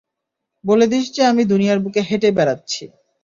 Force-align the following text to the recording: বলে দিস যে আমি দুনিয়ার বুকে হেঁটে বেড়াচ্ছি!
বলে 0.63 0.85
দিস 0.87 1.05
যে 1.15 1.21
আমি 1.25 1.43
দুনিয়ার 1.45 1.79
বুকে 1.79 2.01
হেঁটে 2.01 2.29
বেড়াচ্ছি! 2.31 2.83